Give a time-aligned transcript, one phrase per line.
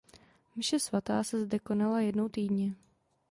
[0.55, 2.73] Mše svatá se zde konala jednou týdně.